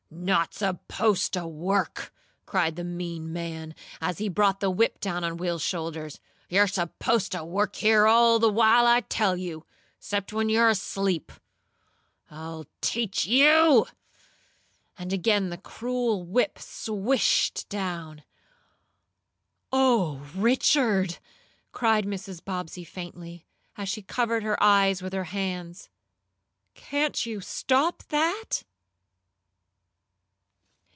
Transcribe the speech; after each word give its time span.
"Not 0.13 0.53
supposed 0.53 1.31
to 1.33 1.47
work!" 1.47 2.13
cried 2.45 2.75
the 2.75 2.83
mean 2.83 3.31
man, 3.33 3.73
as 4.01 4.17
he 4.17 4.27
brought 4.27 4.59
the 4.59 4.69
whip 4.69 4.99
down 4.99 5.23
on 5.23 5.37
Will's 5.37 5.61
shoulders. 5.63 6.19
"You're 6.49 6.67
supposed 6.67 7.31
t' 7.31 7.39
work 7.39 7.77
here 7.77 8.05
all 8.05 8.37
th' 8.37 8.51
while 8.53 8.85
I 8.85 9.01
tell 9.01 9.37
you 9.37 9.65
'cept 9.99 10.33
when 10.33 10.49
you're 10.49 10.67
asleep! 10.69 11.31
I'll 12.29 12.65
teach 12.81 13.25
you!" 13.25 13.87
and 14.97 15.13
again 15.13 15.49
the 15.49 15.57
cruel 15.57 16.23
whip 16.25 16.59
swished 16.59 17.67
down. 17.69 18.23
"Oh, 19.71 20.29
Richard!" 20.35 21.17
cried 21.71 22.05
Mrs. 22.05 22.43
Bobbsey 22.43 22.83
faintly, 22.83 23.45
as 23.77 23.87
she 23.87 24.01
covered 24.01 24.43
her 24.43 24.61
eyes 24.61 25.01
with 25.01 25.13
her 25.13 25.23
hands. 25.31 25.87
"Can't 26.75 27.25
you 27.25 27.39
stop 27.39 28.03
that?" 28.09 28.65